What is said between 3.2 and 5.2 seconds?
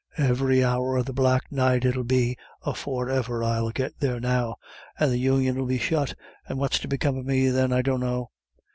I'll get there now, and the